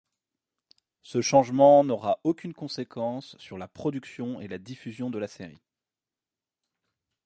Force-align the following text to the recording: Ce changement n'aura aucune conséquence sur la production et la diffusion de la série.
Ce 1.03 1.21
changement 1.21 1.83
n'aura 1.83 2.19
aucune 2.23 2.55
conséquence 2.55 3.37
sur 3.37 3.59
la 3.59 3.67
production 3.67 4.41
et 4.41 4.47
la 4.47 4.57
diffusion 4.57 5.11
de 5.11 5.19
la 5.19 5.27
série. 5.27 5.61